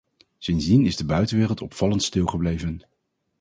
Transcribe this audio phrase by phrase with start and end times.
[0.39, 2.83] Sindsdien is de buitenwereld opvallend stil gebleven.